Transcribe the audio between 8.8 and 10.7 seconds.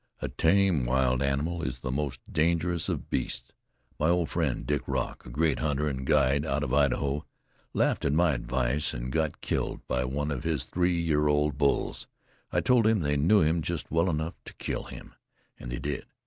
and got killed by one of his